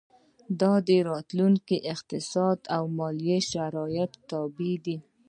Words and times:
دا 0.59 0.73
د 0.87 0.89
راتلونکو 1.09 1.75
اقتصادي 1.93 2.63
او 2.75 2.83
مالي 2.97 3.37
شرایطو 3.51 4.19
تابع 4.29 4.73
دي. 4.85 4.97